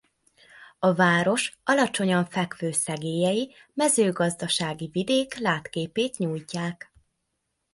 [0.79, 6.91] A város alacsonyan fekvő szegélyei mezőgazdasági vidék látképét nyújtják.